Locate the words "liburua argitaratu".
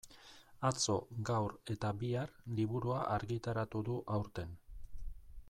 2.61-3.85